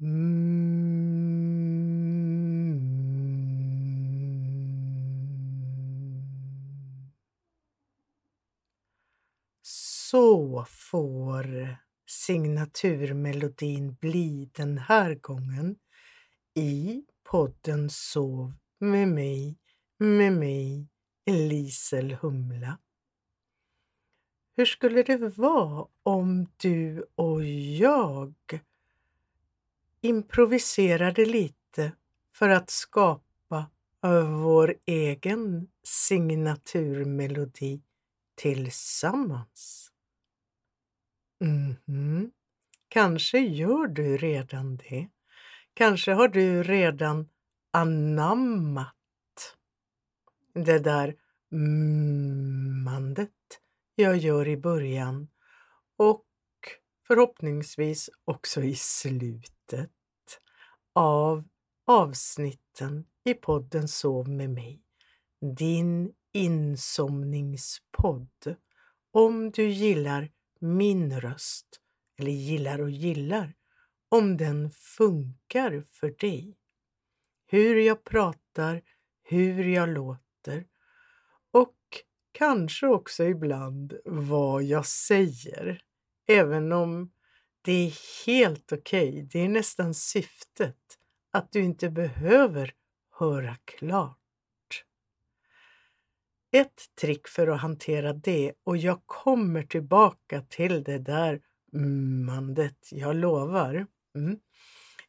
[0.00, 0.36] Mm.
[9.62, 15.76] Så får signaturmelodin bli den här gången
[16.54, 19.58] i podden Sov med mig,
[19.98, 20.88] med mig,
[21.30, 22.78] Lisel Humla.
[24.56, 28.34] Hur skulle det vara om du och jag
[30.06, 31.92] improviserade lite
[32.34, 33.70] för att skapa
[34.42, 37.82] vår egen signaturmelodi
[38.34, 39.92] tillsammans?
[41.40, 42.30] Mm -hmm.
[42.88, 45.08] Kanske gör du redan det.
[45.74, 47.28] Kanske har du redan
[47.70, 48.94] anammat
[50.54, 51.16] det där
[51.50, 53.30] mmandet
[53.94, 55.28] jag gör i början
[55.96, 56.24] och
[57.06, 59.95] förhoppningsvis också i slutet
[60.96, 61.44] av
[61.86, 64.82] avsnitten i podden Sov med mig.
[65.56, 68.56] Din insomningspodd.
[69.10, 70.30] Om du gillar
[70.60, 71.66] min röst,
[72.18, 73.54] eller gillar och gillar,
[74.08, 76.56] om den funkar för dig.
[77.46, 78.82] Hur jag pratar,
[79.22, 80.66] hur jag låter
[81.50, 81.76] och
[82.32, 85.82] kanske också ibland vad jag säger.
[86.28, 87.12] Även om
[87.62, 89.22] det är helt okej, okay.
[89.22, 90.85] det är nästan syftet
[91.36, 92.74] att du inte behöver
[93.10, 94.84] höra klart.
[96.52, 101.40] Ett trick för att hantera det, och jag kommer tillbaka till det där
[102.26, 103.86] mandet, jag lovar.
[104.14, 104.38] Mm.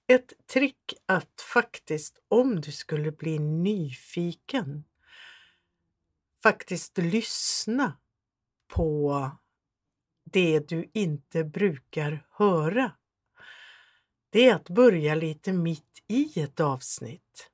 [0.08, 4.84] Ett trick att faktiskt, om du skulle bli nyfiken,
[6.44, 7.98] faktiskt lyssna
[8.68, 9.32] på
[10.24, 12.92] det du inte brukar höra.
[14.30, 17.50] Det är att börja lite mitt i ett avsnitt.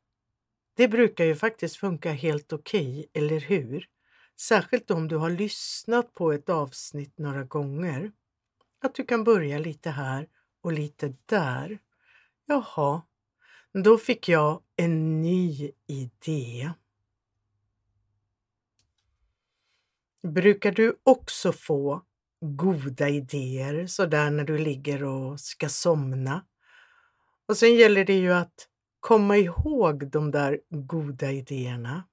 [0.76, 3.90] Det brukar ju faktiskt funka helt okej, okay, eller hur?
[4.40, 8.12] Särskilt om du har lyssnat på ett avsnitt några gånger.
[8.82, 10.28] Att du kan börja lite här
[10.62, 11.80] och lite där.
[12.46, 13.02] Jaha,
[13.74, 16.72] då fick jag en ny idé.
[20.28, 22.02] Brukar du också få
[22.40, 26.46] goda idéer sådär när du ligger och ska somna?
[27.48, 28.68] Och sen gäller det ju att
[29.00, 32.04] komma ihåg de där goda idéerna.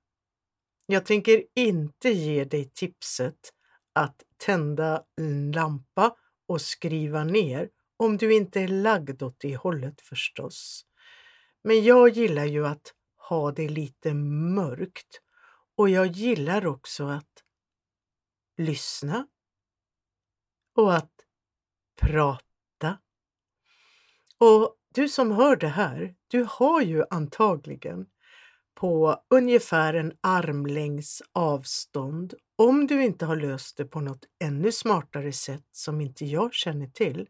[0.86, 3.52] Jag tänker inte ge dig tipset
[3.92, 10.00] att tända en lampa och skriva ner om du inte är lagd åt det hållet
[10.00, 10.86] förstås.
[11.62, 12.94] Men jag gillar ju att
[13.28, 15.20] ha det lite mörkt
[15.76, 17.44] och jag gillar också att
[18.56, 19.26] lyssna
[20.74, 21.12] och att
[22.00, 22.98] prata.
[24.38, 28.06] Och du som hör det här, du har ju antagligen
[28.74, 35.32] på ungefär en armlängds avstånd, om du inte har löst det på något ännu smartare
[35.32, 37.28] sätt som inte jag känner till,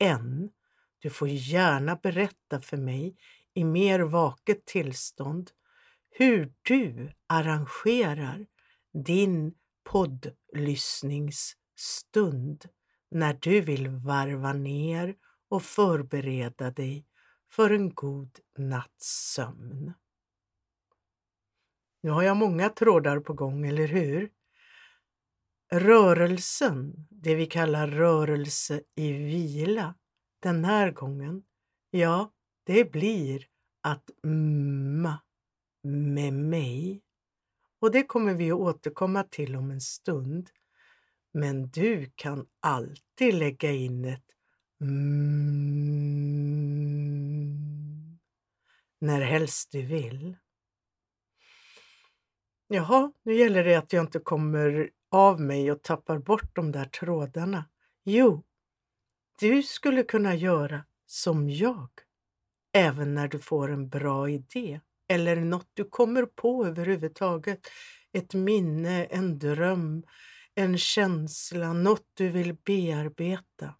[0.00, 0.50] än.
[0.98, 3.16] Du får gärna berätta för mig
[3.54, 5.50] i mer vaket tillstånd
[6.10, 8.46] hur du arrangerar
[9.04, 12.64] din poddlyssningsstund
[13.10, 15.14] när du vill varva ner
[15.52, 17.06] och förbereda dig
[17.50, 19.92] för en god natts sömn.
[22.02, 24.30] Nu har jag många trådar på gång, eller hur?
[25.72, 29.94] Rörelsen, det vi kallar rörelse i vila,
[30.40, 31.42] den här gången,
[31.90, 32.32] ja,
[32.64, 33.46] det blir
[33.80, 35.20] att mma
[35.82, 37.02] med mig.
[37.80, 40.50] Och det kommer vi att återkomma till om en stund.
[41.32, 44.32] Men du kan alltid lägga in ett
[44.82, 45.42] mm
[49.02, 50.36] när helst du vill.
[52.68, 56.84] Jaha, nu gäller det att jag inte kommer av mig och tappar bort de där
[56.84, 57.64] trådarna.
[58.04, 58.44] Jo,
[59.40, 61.88] du skulle kunna göra som jag,
[62.72, 67.60] även när du får en bra idé eller något du kommer på överhuvudtaget.
[68.12, 70.06] Ett minne, en dröm,
[70.54, 73.74] en känsla, något du vill bearbeta.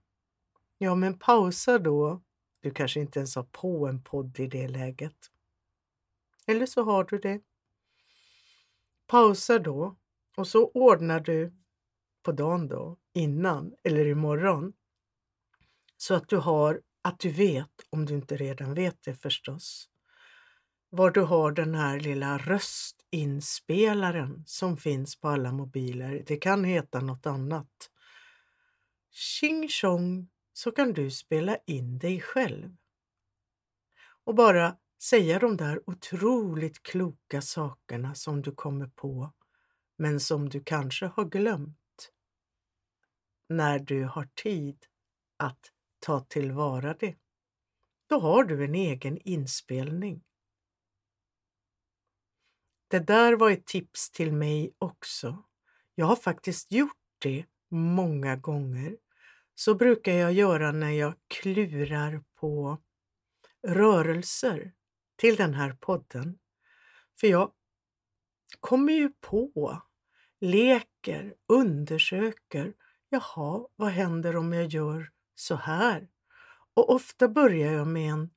[0.82, 2.22] Ja, men pausa då.
[2.60, 5.16] Du kanske inte ens har på en podd i det läget.
[6.46, 7.40] Eller så har du det.
[9.06, 9.96] Pausa då
[10.36, 11.52] och så ordnar du
[12.22, 14.72] på dagen då, innan eller imorgon.
[15.96, 19.88] Så att du har, att du vet, om du inte redan vet det förstås,
[20.90, 26.24] var du har den här lilla röstinspelaren som finns på alla mobiler.
[26.26, 27.90] Det kan heta något annat.
[29.10, 32.76] Tjing tjong så kan du spela in dig själv.
[34.24, 39.32] och bara säga de där otroligt kloka sakerna som du kommer på,
[39.96, 42.12] men som du kanske har glömt
[43.48, 44.86] när du har tid
[45.36, 47.16] att ta tillvara det.
[48.06, 50.24] Då har du en egen inspelning.
[52.88, 55.44] Det där var ett tips till mig också.
[55.94, 58.96] Jag har faktiskt gjort det många gånger.
[59.54, 62.78] Så brukar jag göra när jag klurar på
[63.66, 64.72] rörelser
[65.16, 66.38] till den här podden.
[67.20, 67.52] För jag
[68.60, 69.82] kommer ju på,
[70.40, 72.74] leker, undersöker.
[73.08, 76.08] Jaha, vad händer om jag gör så här?
[76.74, 78.30] Och ofta börjar jag med en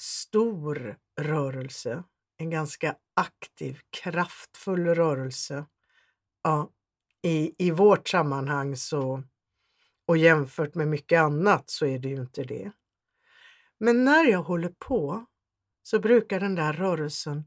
[0.00, 2.04] stor rörelse,
[2.36, 5.66] en ganska aktiv, kraftfull rörelse.
[6.42, 6.72] Ja,
[7.22, 9.22] i, i vårt sammanhang så,
[10.06, 12.72] och jämfört med mycket annat så är det ju inte det.
[13.78, 15.26] Men när jag håller på
[15.82, 17.44] så brukar den där rörelsen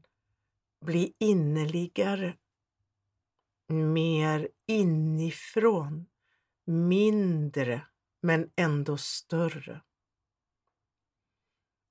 [0.84, 2.36] bli innerligare,
[3.68, 6.06] mer inifrån,
[6.66, 7.86] mindre
[8.22, 9.82] men ändå större.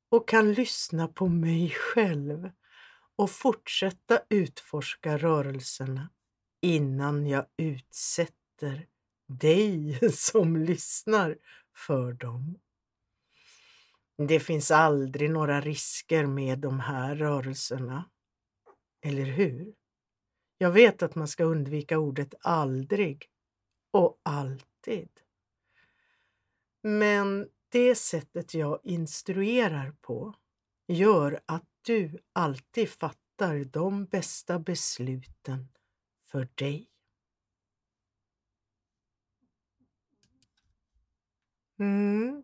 [0.10, 2.50] och kan lyssna på mig själv
[3.16, 6.10] och fortsätta utforska rörelserna
[6.62, 8.88] innan jag utsätter
[9.28, 11.38] dig som lyssnar
[11.76, 12.60] för dem.
[14.28, 18.10] Det finns aldrig några risker med de här rörelserna,
[19.02, 19.74] eller hur?
[20.58, 23.30] Jag vet att man ska undvika ordet aldrig
[23.92, 25.10] och alltid.
[26.84, 30.34] Men det sättet jag instruerar på
[30.88, 35.68] gör att du alltid fattar de bästa besluten
[36.26, 36.90] för dig.
[41.80, 42.44] Mm.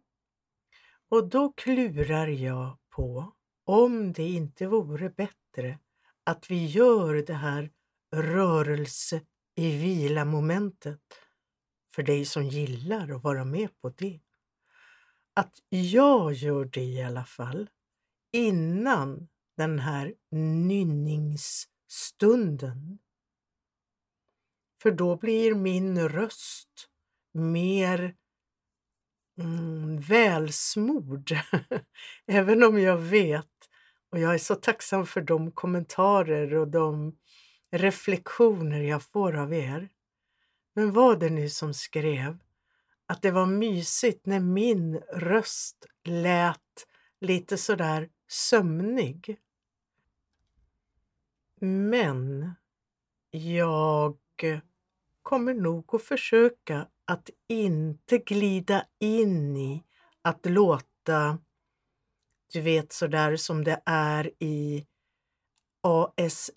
[1.09, 3.33] Och då klurar jag på
[3.63, 5.79] om det inte vore bättre
[6.23, 7.71] att vi gör det här
[8.11, 9.21] rörelse
[9.55, 11.01] i vila-momentet
[11.95, 14.19] för dig som gillar att vara med på det.
[15.33, 17.69] Att jag gör det i alla fall
[18.31, 19.27] innan
[19.57, 22.99] den här nynningsstunden.
[24.81, 26.89] För då blir min röst
[27.33, 28.15] mer
[29.39, 31.31] mm, välsmord.
[32.27, 33.69] Även om jag vet,
[34.09, 37.17] och jag är så tacksam för de kommentarer och de
[37.71, 39.89] reflektioner jag får av er.
[40.75, 42.42] Men vad det nu som skrev
[43.13, 46.87] att det var mysigt när min röst lät
[47.21, 49.39] lite sådär sömnig.
[51.59, 52.51] Men
[53.31, 54.17] jag
[55.21, 59.83] kommer nog att försöka att inte glida in i
[60.21, 61.39] att låta,
[62.53, 64.87] du vet sådär som det är i
[65.81, 66.49] ASMR-hållet.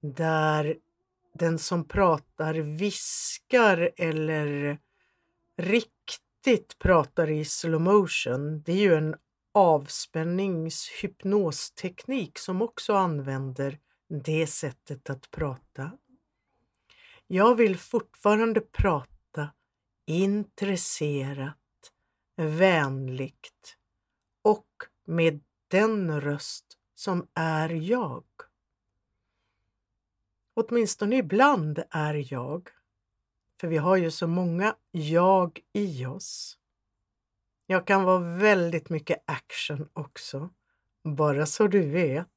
[0.00, 0.76] Där
[1.34, 4.78] den som pratar viskar eller
[5.56, 8.62] riktigt pratar i slow motion.
[8.62, 9.16] Det är ju en
[9.54, 15.90] avspänningshypnosteknik som också använder det sättet att prata.
[17.26, 19.50] Jag vill fortfarande prata
[20.06, 21.56] intresserat,
[22.36, 23.76] vänligt
[24.42, 24.66] och
[25.06, 28.24] med den röst som är jag.
[30.54, 32.68] Åtminstone ibland är jag,
[33.60, 36.58] för vi har ju så många jag i oss.
[37.66, 40.50] Jag kan vara väldigt mycket action också,
[41.04, 42.28] bara så du vet.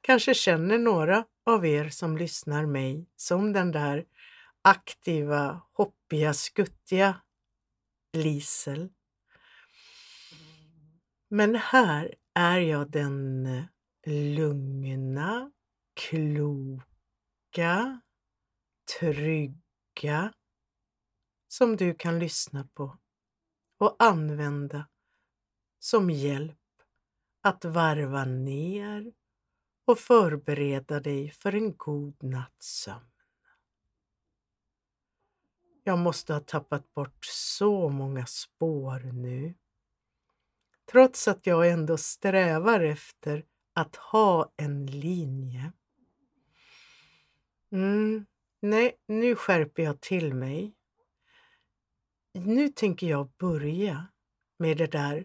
[0.00, 4.04] Kanske känner några av er som lyssnar mig som den där
[4.62, 7.20] aktiva, hoppiga, skuttiga
[8.12, 8.88] Lisel.
[11.28, 13.64] Men här är jag den eh,
[14.36, 15.50] lugna,
[15.94, 16.87] kloka,
[18.98, 20.32] trygga
[21.48, 22.98] som du kan lyssna på
[23.78, 24.88] och använda
[25.78, 26.58] som hjälp
[27.40, 29.12] att varva ner
[29.84, 33.10] och förbereda dig för en god natts sömn.
[35.84, 39.54] Jag måste ha tappat bort så många spår nu.
[40.90, 45.72] Trots att jag ändå strävar efter att ha en linje.
[47.72, 48.26] Mm,
[48.62, 50.74] nej, nu skärper jag till mig.
[52.34, 54.06] Nu tänker jag börja
[54.58, 55.24] med det där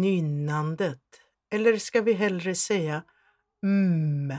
[0.00, 1.02] nynnandet.
[1.50, 3.04] Eller ska vi hellre säga
[3.62, 4.36] mm,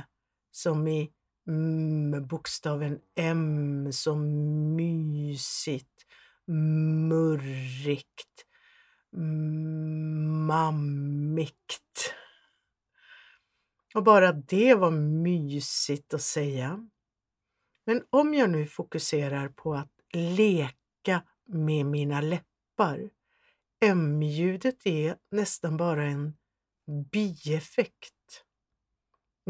[0.51, 1.12] som i
[1.48, 4.21] mm, bokstaven M som
[4.75, 6.05] mysigt,
[7.07, 8.45] murrigt,
[9.17, 12.13] mm, mammigt.
[13.93, 16.88] Och bara det var mysigt att säga.
[17.86, 23.10] Men om jag nu fokuserar på att leka med mina läppar.
[23.86, 26.38] M-ljudet är nästan bara en
[27.12, 28.45] bieffekt.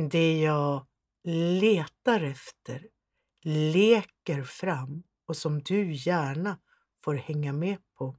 [0.09, 0.87] Det jag
[1.23, 2.87] letar efter,
[3.43, 6.59] leker fram och som du gärna
[7.03, 8.17] får hänga med på.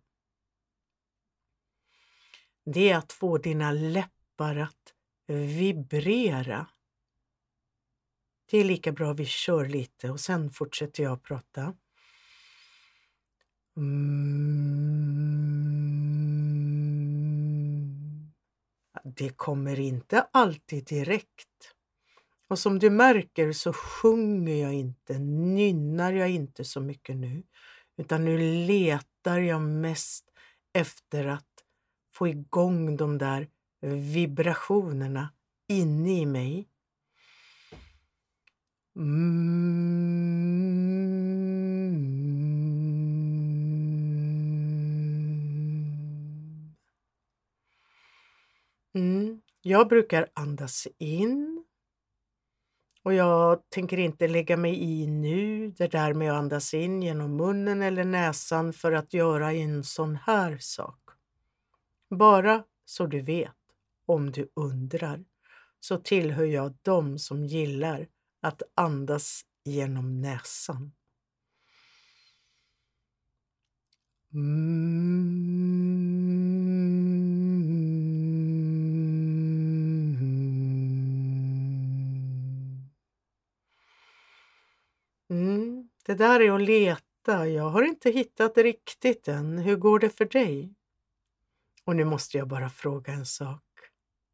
[2.65, 4.95] Det är att få dina läppar att
[5.37, 6.67] vibrera.
[8.51, 11.75] Det är lika bra vi kör lite och sen fortsätter jag prata.
[13.77, 15.13] Mm.
[19.05, 21.49] Det kommer inte alltid direkt.
[22.49, 27.43] Och som du märker så sjunger jag inte, nynnar jag inte så mycket nu,
[27.97, 30.25] utan nu letar jag mest
[30.73, 31.65] efter att
[32.15, 33.49] få igång de där
[33.83, 35.29] vibrationerna
[35.69, 36.69] inne i mig.
[38.97, 39.83] Mm.
[48.95, 49.41] mm.
[49.63, 51.65] Jag brukar andas in
[53.03, 57.37] och jag tänker inte lägga mig i nu det där med att andas in genom
[57.37, 60.99] munnen eller näsan för att göra en sån här sak.
[62.11, 63.53] Bara så du vet,
[64.13, 65.25] om du undrar,
[65.81, 68.09] så tillhör jag dem som gillar
[68.41, 70.93] att andas genom näsan.
[85.31, 87.49] Mm, det där är att leta.
[87.49, 89.59] Jag har inte hittat riktigt än.
[89.59, 90.75] Hur går det för dig?
[91.85, 93.72] Och nu måste jag bara fråga en sak.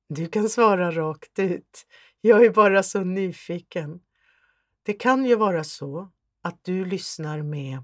[0.08, 1.86] Du kan svara rakt ut.
[2.20, 4.00] Jag är bara så nyfiken.
[4.82, 6.10] Det kan ju vara så
[6.42, 7.82] att du lyssnar med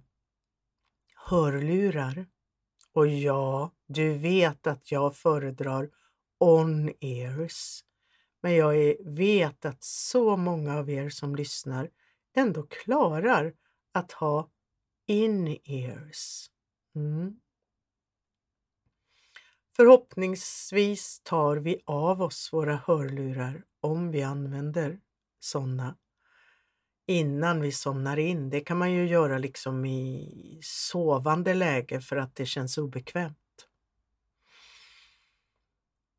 [1.14, 2.26] hörlurar.
[2.93, 5.90] Och ja, du vet att jag föredrar
[6.38, 7.85] on-ears.
[8.40, 11.90] Men jag vet att så många av er som lyssnar
[12.35, 13.54] ändå klarar
[13.93, 14.50] att ha
[15.07, 16.50] in-ears.
[16.95, 17.40] Mm.
[19.76, 25.00] Förhoppningsvis tar vi av oss våra hörlurar om vi använder
[25.40, 25.97] sådana
[27.07, 28.50] innan vi somnar in.
[28.50, 33.69] Det kan man ju göra liksom i sovande läge för att det känns obekvämt.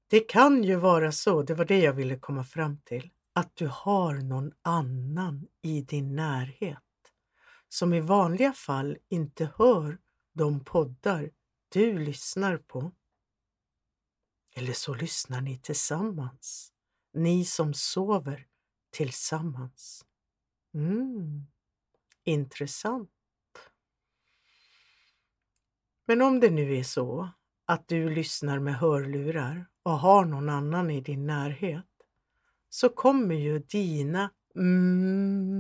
[0.07, 3.67] Det kan ju vara så, det var det jag ville komma fram till, att du
[3.71, 6.79] har någon annan i din närhet
[7.69, 9.97] som i vanliga fall inte hör
[10.33, 11.29] de poddar
[11.69, 12.91] du lyssnar på.
[14.57, 16.73] Eller så lyssnar ni tillsammans,
[17.13, 18.47] ni som sover
[18.91, 20.05] tillsammans.
[20.73, 21.45] Mm,
[22.23, 23.09] intressant.
[26.05, 27.29] Men om det nu är så
[27.65, 31.85] att du lyssnar med hörlurar och har någon annan i din närhet
[32.69, 35.55] så kommer ju dina mm,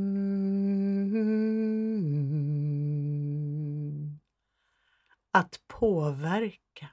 [5.31, 6.89] att påverka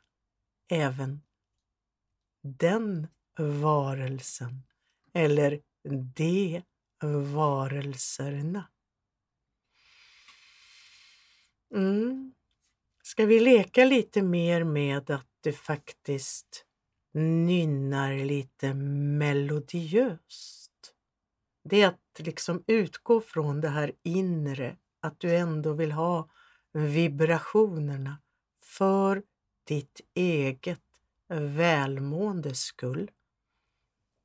[0.68, 1.20] även
[2.42, 3.06] den
[3.38, 4.62] varelsen
[5.12, 5.60] eller
[6.14, 6.62] de
[7.34, 8.68] varelserna.
[11.74, 12.34] Mm.
[13.02, 16.64] Ska vi leka lite mer med att du faktiskt
[17.12, 18.74] nynnar lite
[19.18, 20.94] melodiöst?
[21.64, 26.28] Det är att liksom utgå från det här inre, att du ändå vill ha
[26.72, 28.18] vibrationerna
[28.62, 29.22] för
[29.64, 30.91] ditt eget
[31.40, 33.10] välmåendes skull.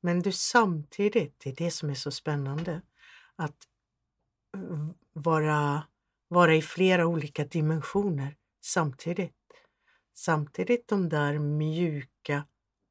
[0.00, 2.82] Men du samtidigt, det är det som är så spännande,
[3.36, 3.68] att
[5.12, 5.86] vara,
[6.28, 9.34] vara i flera olika dimensioner samtidigt.
[10.14, 12.46] Samtidigt de där mjuka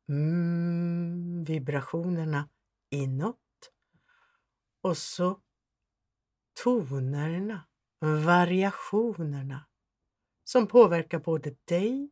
[0.09, 2.49] mm, vibrationerna
[2.89, 3.37] inåt.
[4.81, 5.39] Och så
[6.63, 7.67] tonerna,
[7.99, 9.65] variationerna
[10.43, 12.09] som påverkar både dig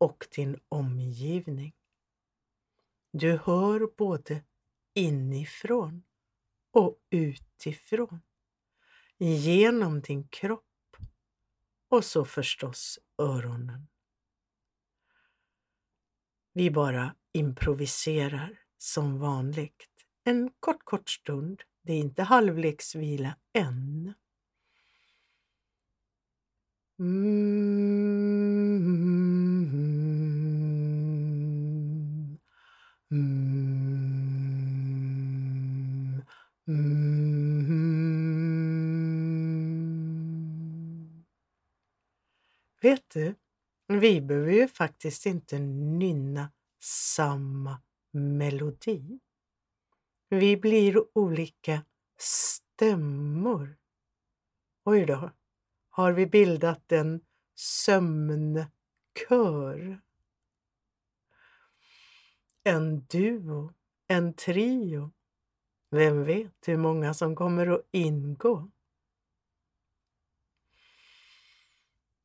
[0.00, 1.74] och din omgivning.
[3.12, 4.44] Du hör både
[4.94, 6.02] inifrån
[6.70, 8.20] och utifrån,
[9.18, 10.96] genom din kropp
[11.88, 13.88] och så förstås öronen.
[16.52, 19.88] Vi bara improviserar som vanligt
[20.24, 21.62] en kort, kort stund.
[21.82, 24.14] Det är inte halvleksvila än.
[26.98, 27.99] Mm.
[33.12, 33.50] Mm.
[36.68, 37.00] Mm.
[42.82, 43.34] Vet du,
[43.88, 46.52] vi behöver ju faktiskt inte nynna
[46.82, 49.20] samma melodi.
[50.28, 51.84] Vi blir olika
[52.18, 53.76] stämmor.
[54.84, 55.30] Oj då,
[55.90, 57.20] har vi bildat en
[57.54, 58.70] sömnkör?
[62.64, 63.72] En duo,
[64.08, 65.12] en trio.
[65.90, 68.70] Vem vet hur många som kommer att ingå?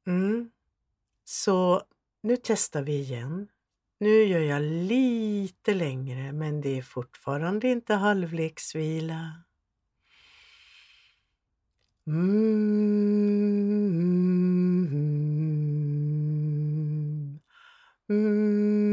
[0.08, 0.52] Mm.
[1.24, 1.82] Så
[2.22, 3.48] nu testar vi igen.
[4.00, 9.44] Nu gör jag lite längre, men det är fortfarande inte halvleksvila.
[12.08, 12.76] Mm.
[14.90, 15.40] Mm.
[18.10, 18.85] mm.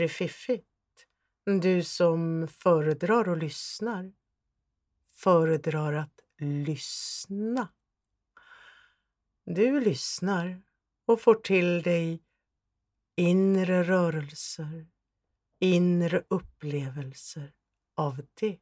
[0.00, 0.66] Det fiffigt?
[1.44, 4.12] Du som föredrar och lyssnar.
[5.12, 7.68] Föredrar att lyssna.
[9.44, 10.62] Du lyssnar
[11.06, 12.22] och får till dig
[13.16, 14.86] inre rörelser,
[15.58, 17.52] inre upplevelser
[17.94, 18.58] av det.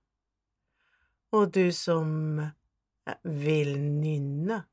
[1.30, 4.64] Och du som eh, vill nynna,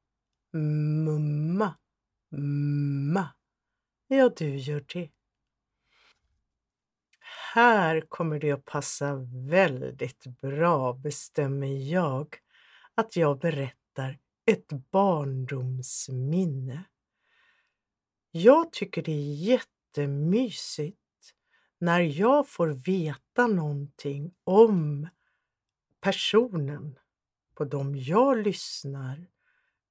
[0.54, 1.76] mumma,
[2.30, 3.30] mumma,
[4.08, 5.10] ja, du gör det
[7.56, 9.16] här kommer det att passa
[9.50, 12.36] väldigt bra, bestämmer jag,
[12.96, 16.84] att jag berättar ett barndomsminne.
[18.32, 20.98] Jag tycker det är jättemysigt
[21.80, 25.10] när jag får veta någonting om
[26.02, 27.00] personen
[27.54, 29.28] på dem jag lyssnar,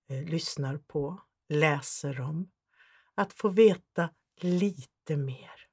[0.09, 2.51] eh, lyssnar på, läser om.
[3.15, 5.64] Att få veta lite mer.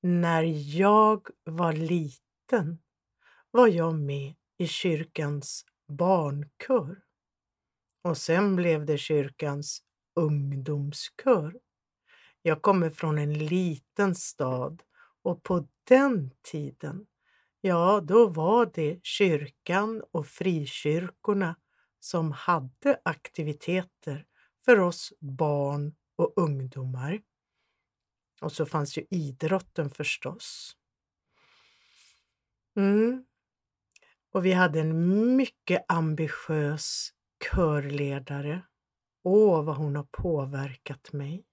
[0.00, 0.42] När
[0.78, 2.78] jag var liten
[3.50, 7.02] var jag med i kyrkans barnkör
[8.02, 9.82] och sen blev det kyrkans
[10.14, 11.60] ungdomskör.
[12.42, 14.82] Jag kommer från en liten stad
[15.22, 17.06] och på den tiden,
[17.60, 21.56] ja, då var det kyrkan och frikyrkorna
[22.00, 24.26] som hade aktiviteter
[24.64, 27.20] för oss barn och ungdomar.
[28.40, 30.76] Och så fanns ju idrotten förstås.
[32.76, 33.24] Mm.
[34.32, 37.12] Och vi hade en mycket ambitiös
[37.54, 38.62] körledare.
[39.22, 41.44] Åh, vad hon har påverkat mig.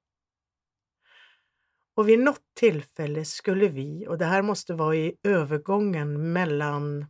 [1.96, 7.06] Och vid något tillfälle skulle vi, och det här måste vara i övergången mellan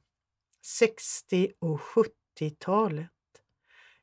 [0.66, 3.12] 60 och 70-talet,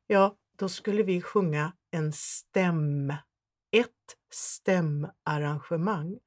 [0.06, 3.18] ja, då skulle vi sjunga en stämma
[3.72, 6.18] ett stämarrangemang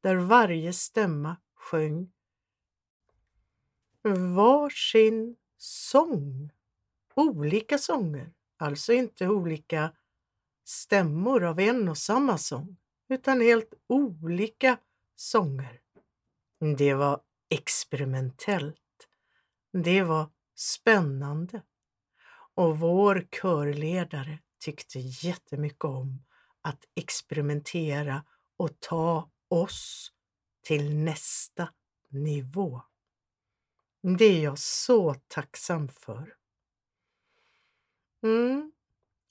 [0.00, 2.10] där varje stämma sjöng
[4.34, 6.50] varsin sång.
[7.14, 9.92] Olika sånger, alltså inte olika
[10.64, 12.76] stämmor av en och samma sång,
[13.08, 14.78] utan helt olika
[15.16, 15.80] sånger.
[16.76, 18.80] Det var experimentellt.
[19.72, 21.62] Det var spännande.
[22.54, 26.22] Och vår körledare tyckte jättemycket om
[26.64, 28.24] att experimentera
[28.56, 30.12] och ta oss
[30.62, 31.68] till nästa
[32.08, 32.82] nivå.
[34.18, 36.34] Det är jag så tacksam för.
[38.22, 38.72] Mm.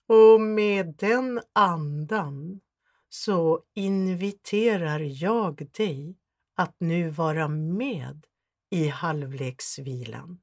[0.08, 2.62] Och med den andan
[3.10, 6.18] så inviterar jag dig
[6.56, 8.28] att nu vara med
[8.70, 10.42] i halvleksvilan.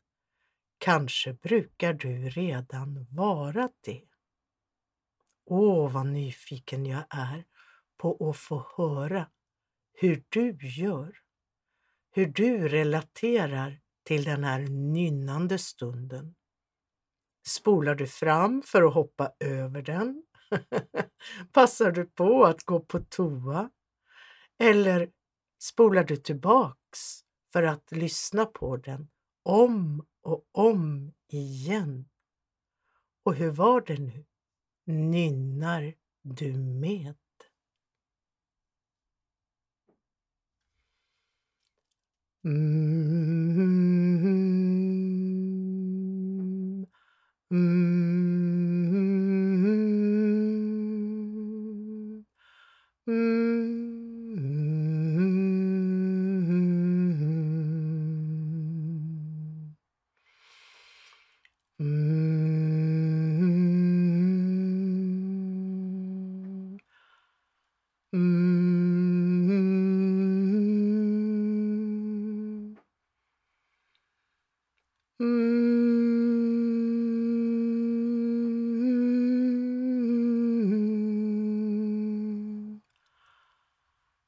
[0.78, 4.09] Kanske brukar du redan vara det.
[5.52, 7.44] Åh, vad nyfiken jag är
[7.96, 9.30] på att få höra
[9.92, 11.18] hur du gör.
[12.10, 16.34] Hur du relaterar till den här nynnande stunden.
[17.46, 20.22] Spolar du fram för att hoppa över den?
[21.52, 23.70] Passar du på att gå på toa?
[24.58, 25.10] Eller
[25.58, 26.98] spolar du tillbaks
[27.52, 29.08] för att lyssna på den
[29.42, 32.08] om och om igen?
[33.22, 34.29] Och hur var det nu?
[34.90, 37.14] Nynnar du med?
[42.44, 42.86] Mm.
[47.50, 47.89] Mm.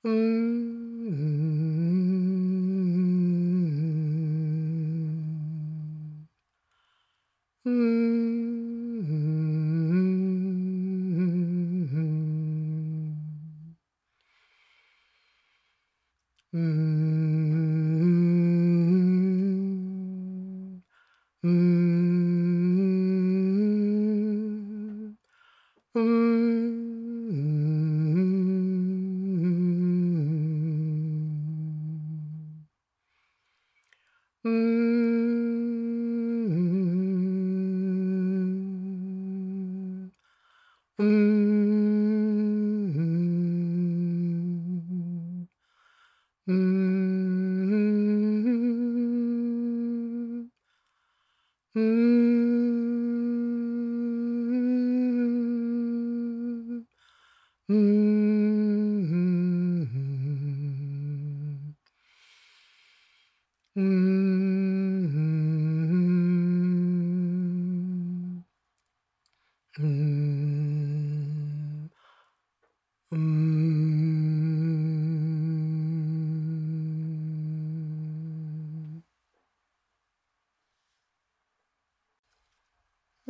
[0.05, 0.52] Mm.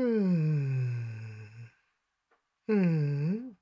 [0.02, 1.68] Mm.
[2.68, 3.56] Mm.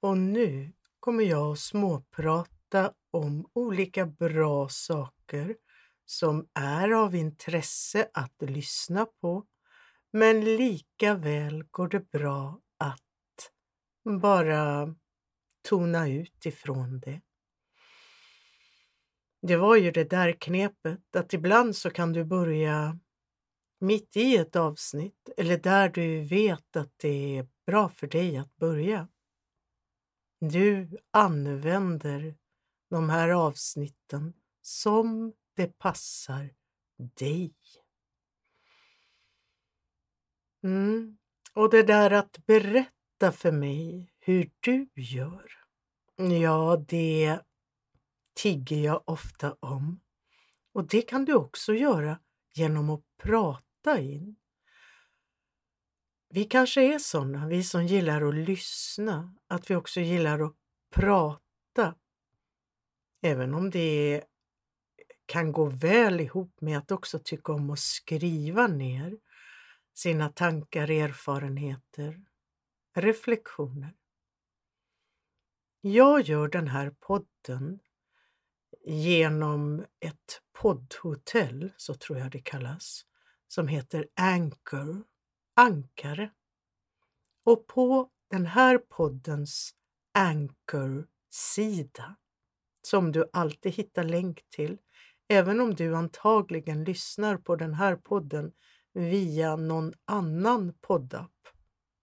[0.00, 5.56] Och nu kommer jag att småprata om olika bra saker
[6.04, 9.46] som är av intresse att lyssna på,
[10.12, 13.52] men lika väl går det bra att
[14.20, 14.94] bara
[15.62, 17.20] tona ut ifrån det.
[19.42, 22.98] Det var ju det där knepet att ibland så kan du börja
[23.78, 28.56] mitt i ett avsnitt eller där du vet att det är bra för dig att
[28.56, 29.08] börja.
[30.40, 32.36] Du använder
[32.90, 36.54] de här avsnitten som det passar
[36.98, 37.54] dig.
[40.62, 41.18] Mm.
[41.52, 45.52] Och det där att berätta för mig hur du gör,
[46.16, 47.40] ja, det
[48.34, 50.00] tigger jag ofta om.
[50.72, 52.18] Och det kan du också göra
[52.54, 54.36] genom att prata in.
[56.28, 60.56] Vi kanske är sådana, vi som gillar att lyssna, att vi också gillar att
[60.90, 61.94] prata.
[63.22, 64.24] Även om det
[65.26, 69.18] kan gå väl ihop med att också tycka om att skriva ner
[69.94, 72.24] sina tankar, erfarenheter,
[72.94, 73.94] reflektioner.
[75.80, 77.80] Jag gör den här podden
[78.84, 83.06] genom ett poddhotell, så tror jag det kallas,
[83.48, 85.04] som heter Anchor
[85.56, 86.30] ankare.
[87.44, 89.74] Och på den här poddens
[90.18, 92.16] Anchor-sida,
[92.82, 94.78] som du alltid hittar länk till,
[95.28, 98.52] även om du antagligen lyssnar på den här podden
[98.92, 101.32] via någon annan poddapp.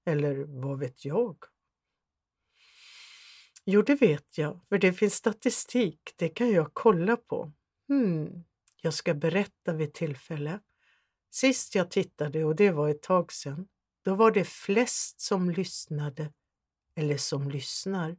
[0.06, 1.38] Eller vad vet jag?
[3.66, 6.14] Jo, det vet jag, för det finns statistik.
[6.16, 7.52] Det kan jag kolla på.
[7.88, 8.44] Hmm,
[8.82, 10.60] jag ska berätta vid tillfälle
[11.34, 13.68] Sist jag tittade, och det var ett tag sedan,
[14.02, 16.34] då var det flest som lyssnade
[16.96, 18.18] eller som lyssnar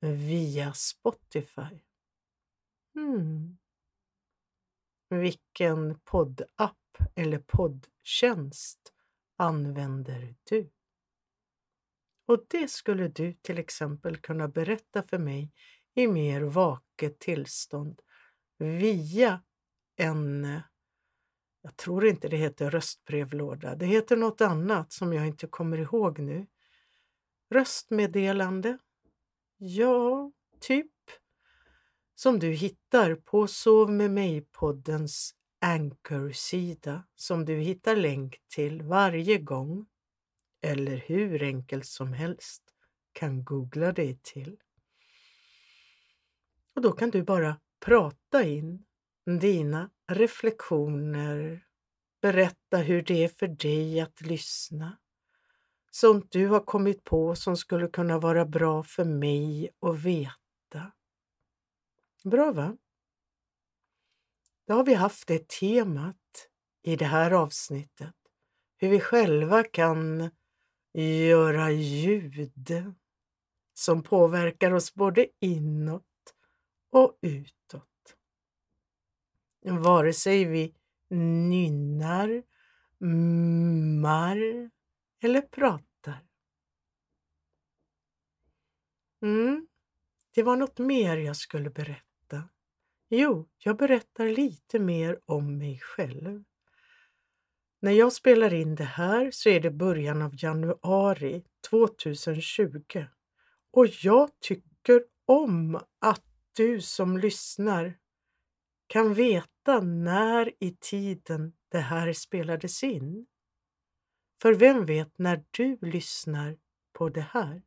[0.00, 1.80] via Spotify.
[2.94, 3.58] Hmm.
[5.08, 8.92] Vilken poddapp eller poddtjänst
[9.36, 10.70] använder du?
[12.26, 15.52] Och det skulle du till exempel kunna berätta för mig
[15.94, 18.02] i mer vaket tillstånd
[18.58, 19.42] via
[19.96, 20.62] en, eh,
[21.62, 26.18] jag tror inte det heter röstbrevlåda, det heter något annat som jag inte kommer ihåg
[26.18, 26.46] nu.
[27.50, 28.78] Röstmeddelande?
[29.56, 30.92] Ja, typ.
[32.14, 39.86] Som du hittar på Sov med mig-poddens Anchor-sida som du hittar länk till varje gång
[40.60, 42.62] eller hur enkelt som helst
[43.12, 44.58] kan googla dig till.
[46.74, 48.84] Och då kan du bara prata in
[49.24, 51.66] dina reflektioner,
[52.20, 54.98] berätta hur det är för dig att lyssna.
[55.90, 60.92] Sånt du har kommit på som skulle kunna vara bra för mig att veta.
[62.24, 62.76] Bra va?
[64.66, 66.48] Då har vi haft det temat
[66.82, 68.14] i det här avsnittet.
[68.76, 70.30] Hur vi själva kan
[70.94, 72.94] göra ljud
[73.74, 76.04] som påverkar oss både inåt
[76.90, 77.91] och utåt.
[79.64, 80.74] Vare sig vi
[81.10, 82.42] nynnar,
[82.98, 84.70] mmar
[85.22, 86.22] eller pratar.
[89.22, 89.66] Mm,
[90.34, 92.48] det var något mer jag skulle berätta.
[93.08, 96.44] Jo, jag berättar lite mer om mig själv.
[97.80, 103.04] När jag spelar in det här så är det början av januari 2020
[103.70, 107.98] och jag tycker om att du som lyssnar
[108.86, 113.26] kan veta när i tiden det här spelades in.
[114.42, 116.58] För vem vet när du lyssnar
[116.92, 117.62] på det här?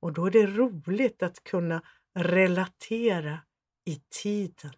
[0.00, 1.82] Och då är det roligt att kunna
[2.14, 3.40] relatera
[3.84, 4.72] i tiden.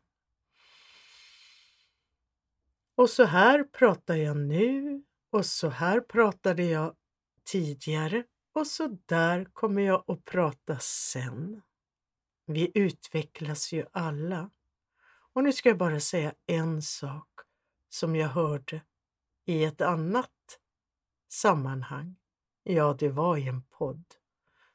[2.95, 6.97] Och så här pratar jag nu och så här pratade jag
[7.45, 11.63] tidigare och så där kommer jag att prata sen.
[12.47, 14.51] Vi utvecklas ju alla.
[15.33, 17.29] Och nu ska jag bara säga en sak
[17.89, 18.83] som jag hörde
[19.47, 20.59] i ett annat
[21.29, 22.17] sammanhang.
[22.63, 24.05] Ja, det var i en podd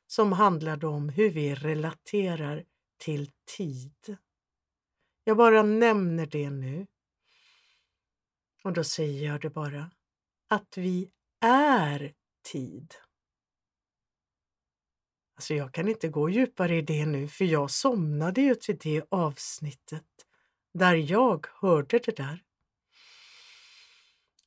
[0.08, 2.65] som handlade om hur vi relaterar
[2.98, 4.18] till tid.
[5.24, 6.88] Jag bara nämner det nu.
[8.63, 9.91] Och då säger jag det bara,
[10.48, 12.13] att vi är
[12.52, 12.94] tid.
[15.36, 19.04] Alltså jag kan inte gå djupare i det nu för jag somnade ju till det
[19.10, 20.25] avsnittet
[20.78, 22.44] där jag hörde det där.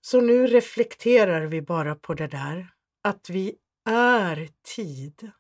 [0.01, 5.31] Så nu reflekterar vi bara på det där, att vi är tid.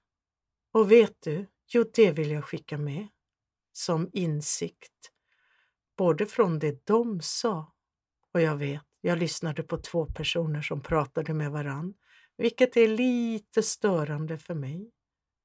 [0.72, 3.08] Och vet du, jo det vill jag skicka med
[3.72, 5.12] som insikt,
[5.96, 7.72] både från det de sa
[8.32, 11.94] och jag vet, jag lyssnade på två personer som pratade med varann,
[12.36, 14.90] vilket är lite störande för mig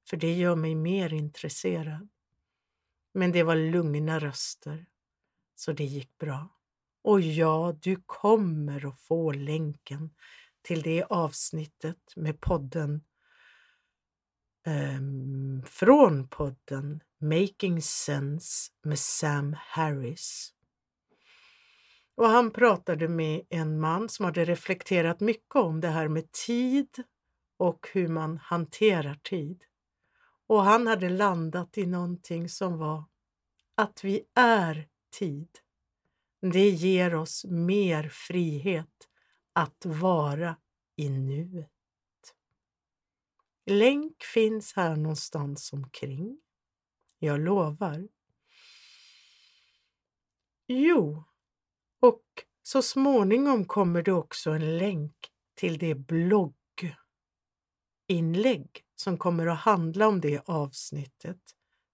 [0.10, 2.10] för det gör mig mer intresserad.
[3.14, 4.86] Men det var lugna röster,
[5.56, 6.50] så det gick bra.
[7.04, 10.10] Och ja, du kommer att få länken
[10.62, 13.02] till det avsnittet med podden
[14.68, 20.54] um, från podden Making Sense med Sam Harris.
[22.16, 27.04] Och han pratade med en man som hade reflekterat mycket om det här med tid
[27.58, 29.64] och hur man hanterar tid.
[30.48, 33.04] Och han hade landat i någonting som var
[33.76, 35.50] att vi är tid.
[36.42, 39.08] Det ger oss mer frihet
[39.54, 40.58] att vara
[40.96, 41.70] i nuet.
[43.66, 46.42] Länk finns här någonstans omkring.
[47.20, 48.08] Jag lovar.
[50.68, 51.24] Jo,
[52.00, 52.24] och
[52.64, 55.16] så småningom kommer det också en länk
[55.56, 56.96] till det blogginlägg
[58.96, 61.42] som kommer att handla om det avsnittet.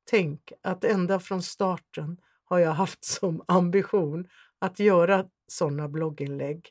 [0.05, 4.27] Tänk att ända från starten har jag haft som ambition
[4.59, 6.69] att göra sådana blogginlägg.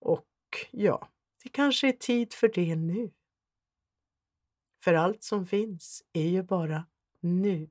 [0.00, 0.28] Och
[0.70, 1.08] ja,
[1.42, 3.10] det kanske är tid för det nu.
[4.84, 6.86] För allt som finns är ju bara
[7.20, 7.70] nu.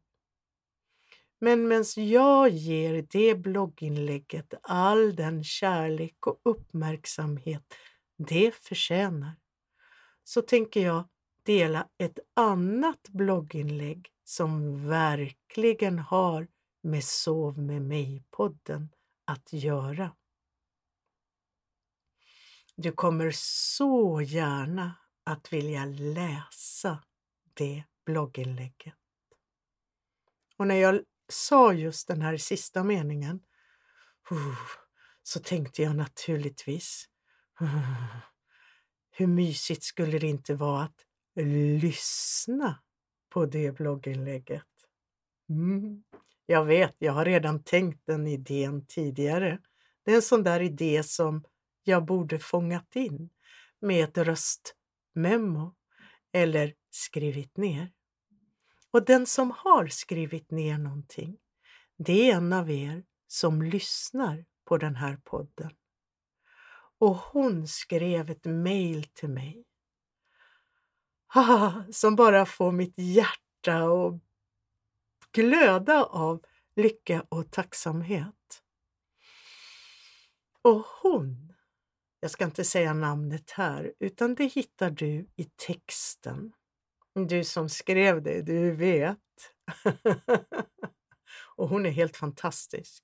[1.40, 7.74] Men medan jag ger det blogginlägget all den kärlek och uppmärksamhet
[8.18, 9.36] det förtjänar,
[10.24, 11.04] så tänker jag
[11.44, 16.48] dela ett annat blogginlägg som verkligen har
[16.84, 18.90] med Sov med mig-podden
[19.26, 20.16] att göra.
[22.76, 27.04] Du kommer så gärna att vilja läsa
[27.54, 28.96] det blogginlägget.
[30.58, 33.44] Och när jag sa just den här sista meningen
[35.24, 37.10] så tänkte jag naturligtvis
[39.12, 41.06] hur mysigt skulle det inte vara att
[41.82, 42.84] lyssna
[43.30, 44.64] på det blogginlägget?
[45.50, 46.04] Mm.
[46.46, 49.60] Jag vet, jag har redan tänkt den idén tidigare.
[50.06, 51.44] Det är en sån där idé som
[51.84, 53.30] jag borde fångat in
[53.80, 55.76] med ett röstmemo
[56.32, 57.92] eller skrivit ner.
[58.92, 61.38] Och den som har skrivit ner någonting,
[61.98, 65.72] det är en av er som lyssnar på den här podden.
[66.98, 69.66] Och hon skrev ett mejl till mig
[71.92, 74.14] som bara får mitt hjärta att
[75.34, 76.42] glöda av
[76.76, 78.64] lycka och tacksamhet.
[80.62, 81.54] Och hon,
[82.20, 86.54] jag ska inte säga namnet här, utan det hittar du i texten.
[87.28, 89.20] Du som skrev det, du vet.
[91.56, 93.04] och hon är helt fantastisk.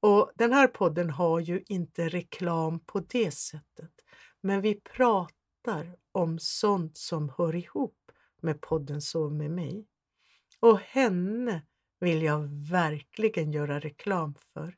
[0.00, 3.92] Och den här podden har ju inte reklam på det sättet,
[4.40, 9.86] men vi pratar om sånt som hör ihop med podden Sov med mig.
[10.60, 11.66] Och henne
[12.00, 14.76] vill jag verkligen göra reklam för.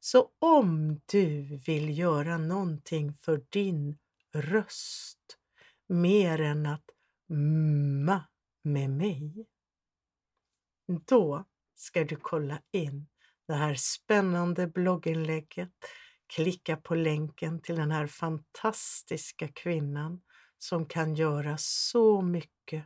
[0.00, 3.98] Så om du vill göra någonting för din
[4.34, 5.38] röst
[5.88, 6.84] mer än att
[7.28, 8.24] mma
[8.62, 9.46] med mig,
[11.06, 11.44] då
[11.74, 13.06] ska du kolla in
[13.46, 15.72] det här spännande blogginlägget,
[16.26, 20.20] klicka på länken till den här fantastiska kvinnan
[20.58, 22.84] som kan göra så mycket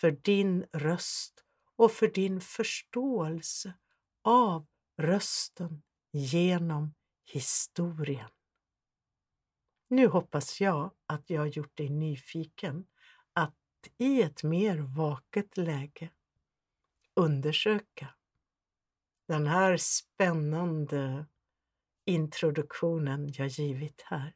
[0.00, 1.44] för din röst
[1.76, 3.74] och för din förståelse
[4.22, 5.82] av rösten
[6.12, 8.30] genom historien.
[9.88, 12.86] Nu hoppas jag att jag gjort dig nyfiken
[13.32, 13.54] att
[13.98, 16.10] i ett mer vaket läge
[17.14, 18.14] undersöka
[19.28, 21.26] den här spännande
[22.04, 24.34] introduktionen jag givit här.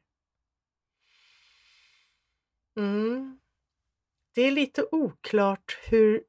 [2.77, 3.40] Mm.
[4.33, 6.23] Det är lite oklart hur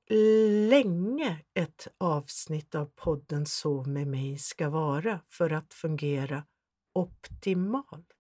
[0.69, 6.45] länge ett avsnitt av podden Sov med mig ska vara för att fungera
[6.93, 8.13] optimalt.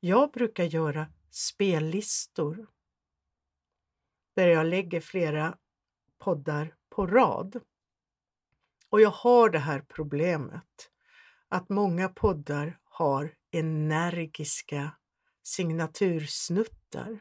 [0.00, 2.66] Jag brukar göra spellistor
[4.36, 5.58] där jag lägger flera
[6.18, 7.60] poddar på rad.
[8.88, 10.90] Och jag har det här problemet
[11.48, 14.90] att många poddar har energiska
[15.42, 17.20] signatursnuttar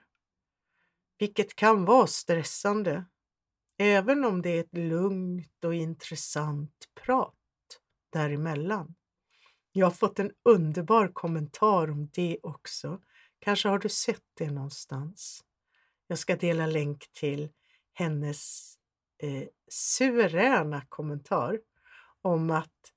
[1.20, 3.06] vilket kan vara stressande,
[3.78, 7.36] även om det är ett lugnt och intressant prat
[8.10, 8.96] däremellan.
[9.72, 13.02] Jag har fått en underbar kommentar om det också.
[13.40, 15.44] Kanske har du sett det någonstans.
[16.08, 17.50] Jag ska dela länk till
[17.94, 18.74] hennes
[19.18, 21.60] eh, suveräna kommentar
[22.22, 22.94] om att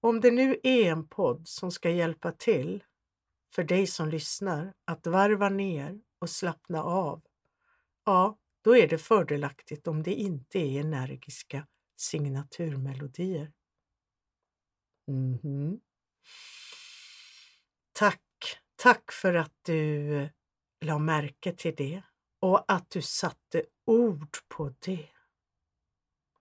[0.00, 2.84] om det nu är en podd som ska hjälpa till
[3.54, 7.22] för dig som lyssnar att varva ner och slappna av
[8.04, 13.52] ja, då är det fördelaktigt om det inte är energiska signaturmelodier.
[15.08, 15.80] Mm -hmm.
[17.92, 18.22] Tack,
[18.76, 20.28] tack för att du eh,
[20.80, 22.02] la märke till det
[22.40, 25.08] och att du satte ord på det.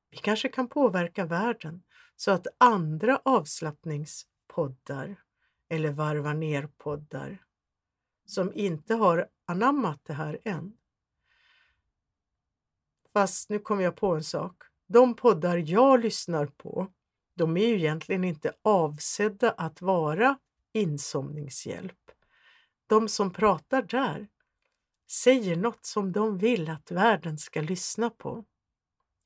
[0.09, 1.83] Vi kanske kan påverka världen
[2.15, 5.15] så att andra avslappningspoddar
[5.69, 7.45] eller varva ner-poddar
[8.25, 10.77] som inte har anammat det här än
[13.13, 14.55] Fast nu kom jag på en sak.
[14.87, 16.87] De poddar jag lyssnar på,
[17.35, 20.37] de är ju egentligen inte avsedda att vara
[20.73, 22.11] insomningshjälp.
[22.87, 24.27] De som pratar där
[25.11, 28.45] säger något som de vill att världen ska lyssna på.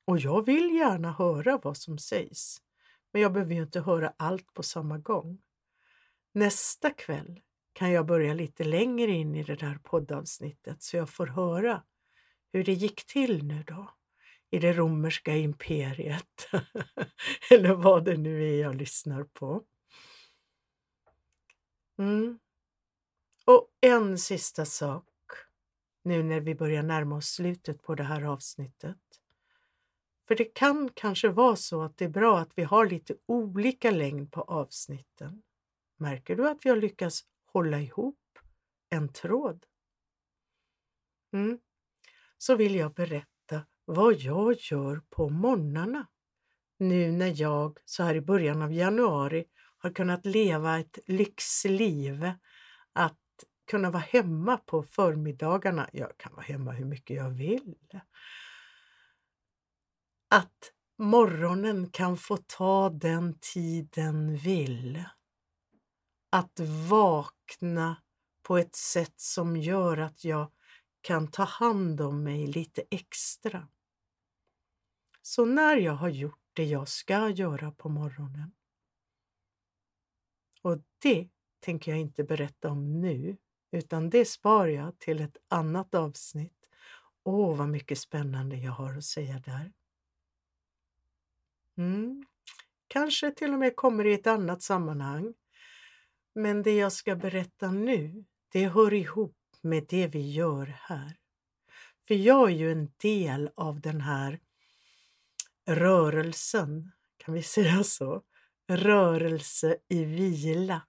[0.08, 2.62] Och jag vill gärna höra vad som sägs,
[3.14, 5.42] men jag behöver ju inte höra allt på samma gång.
[6.34, 7.42] Nästa kväll
[7.74, 11.84] kan jag börja lite längre in i det där poddavsnittet så jag får höra
[12.56, 13.92] hur det gick till nu då
[14.50, 16.48] i det romerska imperiet
[17.52, 19.64] eller vad det nu är jag lyssnar på.
[21.98, 22.40] Mm.
[23.46, 25.10] Och en sista sak
[26.04, 29.02] nu när vi börjar närma oss slutet på det här avsnittet.
[30.28, 33.92] För det kan kanske vara så att det är bra att vi har lite olika
[33.92, 35.44] längd på avsnitten.
[35.98, 38.40] Märker du att vi har lyckats hålla ihop
[38.90, 39.66] en tråd?
[41.34, 41.60] Mm
[42.38, 46.08] så vill jag berätta vad jag gör på morgnarna.
[46.80, 49.46] Nu när jag så här i början av januari
[49.78, 52.32] har kunnat leva ett lyxliv,
[52.94, 53.20] att
[53.68, 55.90] kunna vara hemma på förmiddagarna.
[55.94, 57.76] Jag kan vara hemma hur mycket jag vill.
[60.30, 65.04] Att morgonen kan få ta den tid den vill.
[66.30, 66.60] Att
[66.90, 67.96] vakna
[68.44, 70.52] på ett sätt som gör att jag
[71.06, 73.68] kan ta hand om mig lite extra.
[75.22, 78.52] Så när jag har gjort det jag ska göra på morgonen
[80.62, 81.30] och det
[81.60, 83.38] tänker jag inte berätta om nu,
[83.72, 86.70] utan det spar jag till ett annat avsnitt.
[87.24, 89.74] Åh, vad mycket spännande jag har att säga där.
[91.78, 92.26] Mm.
[92.88, 95.34] Kanske till och med kommer i ett annat sammanhang.
[96.34, 101.18] Men det jag ska berätta nu, det hör ihop med det vi gör här.
[102.08, 104.40] För jag är ju en del av den här
[105.68, 108.24] rörelsen, kan vi säga så?
[108.68, 110.82] Rörelse i vila.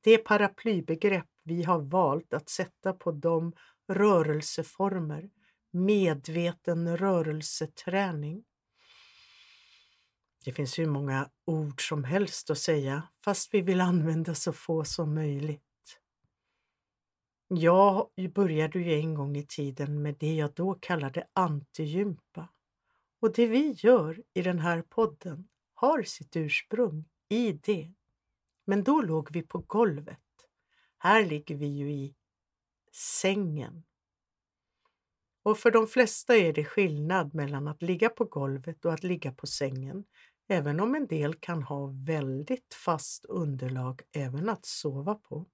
[0.00, 3.52] Det paraplybegrepp vi har valt att sätta på de
[3.88, 5.30] rörelseformer,
[5.70, 8.44] medveten rörelseträning.
[10.44, 14.84] Det finns hur många ord som helst att säga, fast vi vill använda så få
[14.84, 15.65] som möjligt.
[17.48, 22.48] Jag började ju en gång i tiden med det jag då kallade antigympa.
[23.20, 27.92] Och det vi gör i den här podden har sitt ursprung i det.
[28.64, 30.18] Men då låg vi på golvet.
[30.98, 32.14] Här ligger vi ju i
[32.92, 33.82] sängen.
[35.42, 39.32] Och för de flesta är det skillnad mellan att ligga på golvet och att ligga
[39.32, 40.04] på sängen,
[40.48, 45.46] även om en del kan ha väldigt fast underlag även att sova på.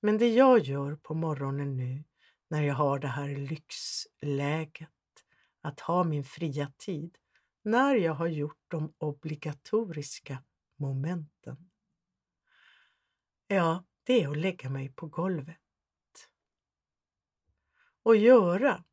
[0.00, 2.04] Men det jag gör på morgonen nu
[2.48, 4.88] när jag har det här lyxläget,
[5.60, 7.18] att ha min fria tid,
[7.62, 10.42] när jag har gjort de obligatoriska
[10.76, 11.70] momenten.
[13.46, 15.56] Ja, det är att lägga mig på golvet.
[18.02, 18.84] Och göra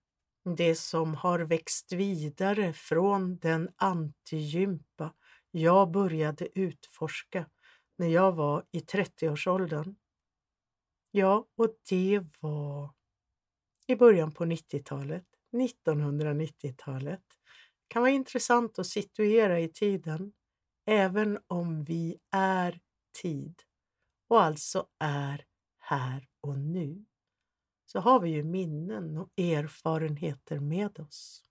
[0.55, 5.13] det som har växt vidare från den antigympa
[5.51, 7.49] jag började utforska
[7.97, 9.95] när jag var i 30-årsåldern.
[11.17, 12.93] Ja, och det var
[13.87, 17.23] i början på 90-talet, 1990-talet.
[17.87, 20.33] Kan vara intressant att situera i tiden,
[20.85, 22.79] även om vi är
[23.21, 23.61] tid
[24.27, 25.45] och alltså är
[25.77, 27.05] här och nu,
[27.85, 31.43] så har vi ju minnen och erfarenheter med oss.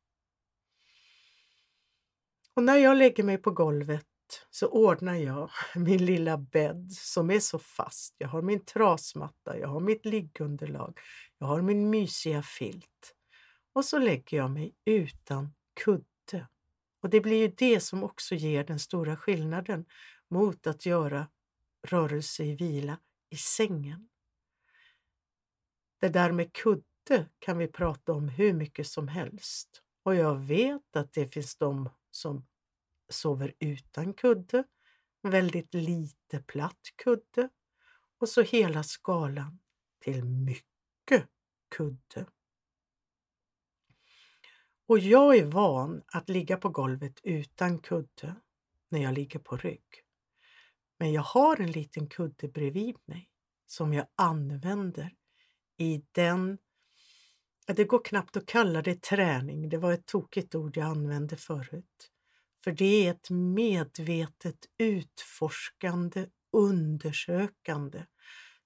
[2.54, 4.06] Och när jag lägger mig på golvet
[4.50, 8.14] så ordnar jag min lilla bädd som är så fast.
[8.18, 10.98] Jag har min trasmatta, jag har mitt liggunderlag,
[11.38, 13.14] jag har min mysiga filt.
[13.72, 15.54] Och så lägger jag mig utan
[15.84, 16.48] kudde.
[17.02, 19.84] Och det blir ju det som också ger den stora skillnaden
[20.28, 21.28] mot att göra
[21.86, 22.98] rörelse i vila
[23.30, 24.08] i sängen.
[26.00, 29.82] Det där med kudde kan vi prata om hur mycket som helst.
[30.02, 32.46] Och jag vet att det finns de som
[33.08, 34.64] sover utan kudde,
[35.22, 37.48] väldigt lite platt kudde
[38.18, 39.58] och så hela skalan
[40.00, 41.28] till mycket
[41.76, 42.26] kudde.
[44.86, 48.34] Och jag är van att ligga på golvet utan kudde
[48.88, 50.02] när jag ligger på rygg.
[50.98, 53.30] Men jag har en liten kudde bredvid mig
[53.66, 55.14] som jag använder
[55.76, 56.58] i den
[57.66, 62.12] det går knappt att kalla det träning, det var ett tokigt ord jag använde förut.
[62.66, 68.06] För det är ett medvetet utforskande, undersökande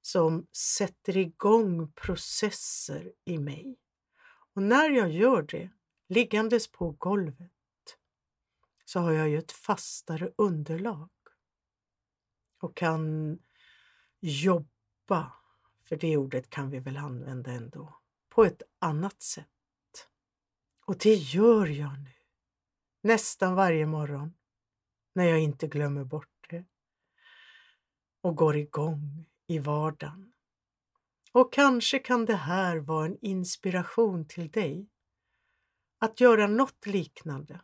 [0.00, 3.78] som sätter igång processer i mig.
[4.54, 5.70] Och när jag gör det,
[6.08, 7.52] liggandes på golvet,
[8.84, 11.10] så har jag ju ett fastare underlag
[12.60, 13.38] och kan
[14.20, 15.32] jobba,
[15.88, 20.08] för det ordet kan vi väl använda ändå, på ett annat sätt.
[20.84, 22.19] Och det gör jag nu,
[23.00, 24.34] nästan varje morgon,
[25.14, 26.64] när jag inte glömmer bort det
[28.20, 30.32] och går igång i vardagen.
[31.32, 34.88] Och kanske kan det här vara en inspiration till dig
[35.98, 37.60] att göra något liknande.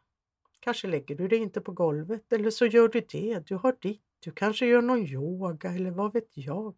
[0.60, 4.06] Kanske lägger du dig inte på golvet eller så gör du det, du har ditt
[4.26, 6.74] du kanske gör någon yoga eller vad vet jag.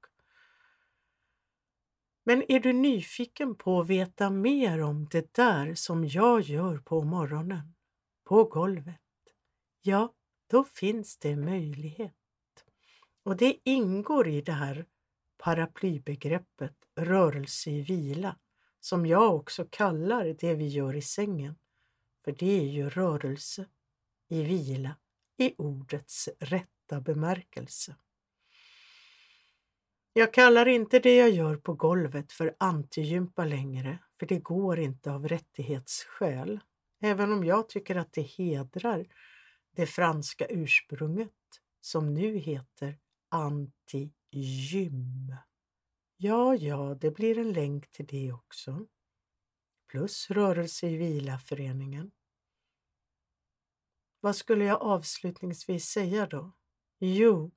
[2.24, 7.02] Men är du nyfiken på att veta mer om det där som jag gör på
[7.02, 7.74] morgonen,
[8.28, 9.00] på golvet?
[9.80, 10.14] Ja,
[10.46, 12.14] då finns det möjlighet.
[13.22, 14.86] Och det ingår i det här
[15.38, 18.36] paraplybegreppet rörelse i vila,
[18.80, 21.54] som jag också kallar det vi gör i sängen.
[22.24, 23.66] För det är ju rörelse
[24.28, 24.96] i vila
[25.36, 27.96] i ordets rätta bemärkelse.
[30.12, 35.12] Jag kallar inte det jag gör på golvet för antigympa längre, för det går inte
[35.12, 36.60] av rättighetsskäl,
[37.00, 39.06] även om jag tycker att det hedrar
[39.76, 41.32] det franska ursprunget
[41.80, 43.86] som nu heter antigym.
[46.16, 48.86] Ja, ja, det blir en länk till det också.
[49.90, 52.10] Plus Rörelse i vila-föreningen.
[54.20, 56.52] Vad skulle jag avslutningsvis säga då?
[57.00, 57.50] Jo,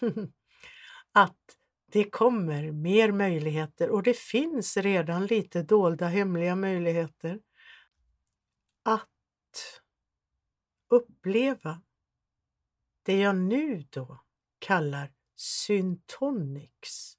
[1.12, 1.56] att
[1.92, 7.40] det kommer mer möjligheter och det finns redan lite dolda hemliga möjligheter
[8.82, 9.82] att
[10.88, 11.82] uppleva
[13.02, 14.20] det jag nu då
[14.58, 17.18] kallar syntonics.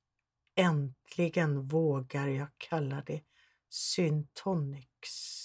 [0.55, 3.23] Äntligen vågar jag kalla det
[3.69, 5.41] syntonics.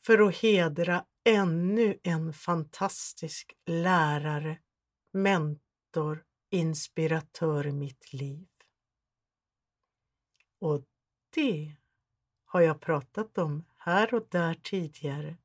[0.00, 4.60] För att hedra ännu en fantastisk lärare,
[5.12, 8.48] mentor, inspiratör i mitt liv.
[10.58, 10.84] Och
[11.30, 11.76] det
[12.44, 15.36] har jag pratat om här och där tidigare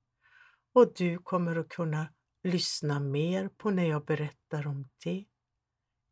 [0.73, 2.13] och du kommer att kunna
[2.43, 5.25] lyssna mer på när jag berättar om det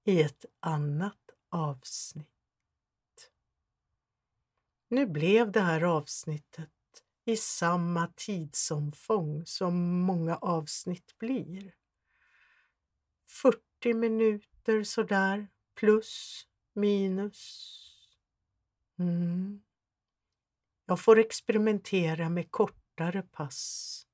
[0.03, 1.19] i ett annat
[1.49, 2.27] avsnitt.
[4.87, 6.69] Nu blev det här avsnittet
[7.25, 11.73] i samma tidsomfång som många avsnitt blir.
[13.29, 17.71] 40 minuter sådär, plus, minus.
[18.99, 19.64] Mm.
[20.85, 24.07] Jag får experimentera med kortare pass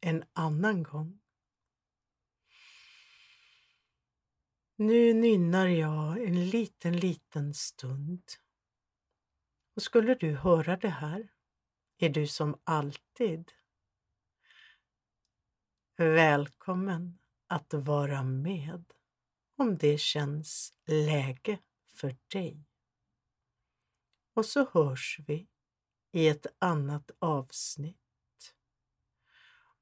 [0.00, 1.20] en annan gång.
[4.76, 8.22] Nu nynnar jag en liten, liten stund.
[9.76, 11.28] Och skulle du höra det här
[11.98, 13.52] är du som alltid
[15.96, 18.84] välkommen att vara med
[19.56, 21.58] om det känns läge
[21.94, 22.75] för dig.
[24.36, 25.48] Och så hörs vi
[26.12, 28.54] i ett annat avsnitt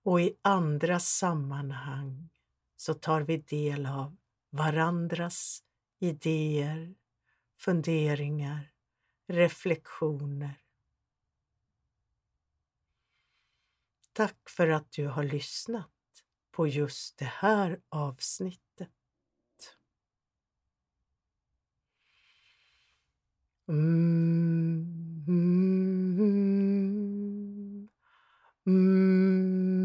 [0.02, 2.30] och i andra sammanhang
[2.76, 4.16] så tar vi del av
[4.50, 5.62] varandras
[5.98, 6.94] idéer,
[7.56, 8.72] funderingar,
[9.26, 10.62] reflektioner.
[14.12, 15.90] Tack för att du har lyssnat
[16.50, 18.63] på just det här avsnittet.
[23.68, 24.84] Mm-hmm.
[28.66, 29.83] Mm-hmm.